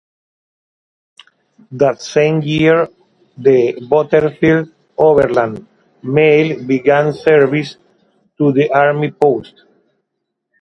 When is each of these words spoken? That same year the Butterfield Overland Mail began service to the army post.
That 1.73 2.01
same 2.01 2.41
year 2.41 2.87
the 3.37 3.79
Butterfield 3.87 4.73
Overland 4.97 5.67
Mail 6.01 6.65
began 6.65 7.13
service 7.13 7.77
to 8.39 8.51
the 8.51 8.71
army 8.73 9.11
post. 9.11 9.53